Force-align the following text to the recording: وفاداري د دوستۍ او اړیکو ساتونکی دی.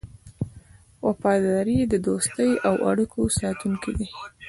وفاداري 1.07 1.77
د 1.83 1.93
دوستۍ 2.07 2.51
او 2.67 2.73
اړیکو 2.89 3.21
ساتونکی 3.39 3.91
دی. 3.97 4.07